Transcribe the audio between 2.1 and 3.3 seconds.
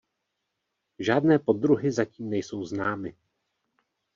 nejsou známy.